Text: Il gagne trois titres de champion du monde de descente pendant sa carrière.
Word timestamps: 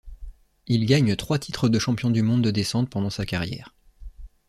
Il 0.65 0.87
gagne 0.87 1.15
trois 1.15 1.37
titres 1.37 1.69
de 1.69 1.77
champion 1.77 2.09
du 2.09 2.23
monde 2.23 2.41
de 2.43 2.49
descente 2.49 2.89
pendant 2.89 3.11
sa 3.11 3.23
carrière. 3.23 3.75